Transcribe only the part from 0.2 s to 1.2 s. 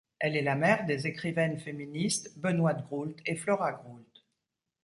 est la mère des